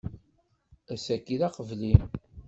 Ass-agi, 0.93 1.35
d 1.39 1.41
aqebli. 1.47 1.93